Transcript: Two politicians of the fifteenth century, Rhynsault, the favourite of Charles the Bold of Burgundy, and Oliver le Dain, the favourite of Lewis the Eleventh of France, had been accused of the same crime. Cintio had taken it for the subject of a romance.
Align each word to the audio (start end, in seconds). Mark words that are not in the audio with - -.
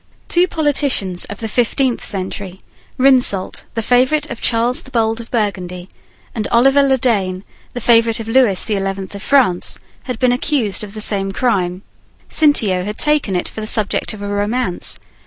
Two 0.27 0.47
politicians 0.47 1.25
of 1.25 1.41
the 1.41 1.47
fifteenth 1.47 2.03
century, 2.03 2.59
Rhynsault, 2.97 3.65
the 3.75 3.83
favourite 3.83 4.31
of 4.31 4.41
Charles 4.41 4.81
the 4.81 4.89
Bold 4.89 5.21
of 5.21 5.29
Burgundy, 5.29 5.89
and 6.33 6.47
Oliver 6.47 6.81
le 6.81 6.97
Dain, 6.97 7.43
the 7.73 7.81
favourite 7.81 8.19
of 8.19 8.27
Lewis 8.27 8.63
the 8.63 8.75
Eleventh 8.75 9.13
of 9.13 9.21
France, 9.21 9.77
had 10.05 10.17
been 10.17 10.31
accused 10.31 10.83
of 10.83 10.95
the 10.95 11.01
same 11.01 11.31
crime. 11.31 11.83
Cintio 12.29 12.83
had 12.83 12.97
taken 12.97 13.35
it 13.35 13.47
for 13.47 13.61
the 13.61 13.67
subject 13.67 14.11
of 14.11 14.23
a 14.23 14.27
romance. 14.27 14.97